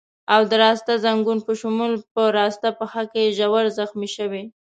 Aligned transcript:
او 0.33 0.41
د 0.49 0.51
راسته 0.65 0.93
ځنګون 1.05 1.39
په 1.47 1.51
شمول 1.61 1.93
په 2.13 2.23
راسته 2.39 2.67
پښه 2.79 3.03
کې 3.11 3.33
ژور 3.37 3.65
زخمي 3.77 4.09
شوی. 4.15 4.43